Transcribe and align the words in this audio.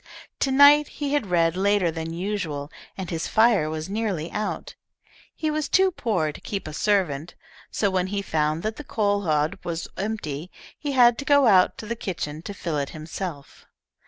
To 0.39 0.49
night 0.51 0.87
he 0.87 1.13
had 1.13 1.27
read 1.29 1.55
later 1.55 1.91
than 1.91 2.11
usual, 2.11 2.71
and 2.97 3.11
his 3.11 3.27
fire 3.27 3.69
was 3.69 3.87
nearly 3.87 4.31
out. 4.31 4.73
He 5.35 5.51
was 5.51 5.69
too 5.69 5.91
poor 5.91 6.31
to 6.31 6.41
keep 6.41 6.67
a 6.67 6.73
servant, 6.73 7.35
so 7.69 7.91
when 7.91 8.07
he 8.07 8.23
found 8.23 8.63
that 8.63 8.77
the 8.77 8.83
coal 8.83 9.21
hod 9.25 9.59
was 9.63 9.87
empty 9.97 10.49
he 10.75 10.93
had 10.93 11.19
to 11.19 11.25
go 11.25 11.45
out 11.45 11.77
to 11.77 11.85
the 11.85 11.95
kitchen 11.95 12.41
to 12.41 12.53
fill 12.55 12.79
it 12.79 12.89
himself. 12.97 13.67